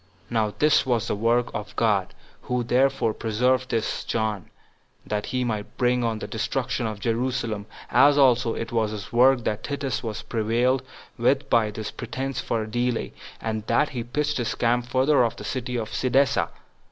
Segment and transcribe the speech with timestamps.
[0.31, 4.49] Now this was the work of God, who therefore preserved this John,
[5.05, 9.43] that he might bring on the destruction of Jerusalem; as also it was his work
[9.43, 10.81] that Titus was prevailed
[11.19, 15.35] with by this pretense for a delay, and that he pitched his camp further off
[15.35, 16.49] the city at Cydessa.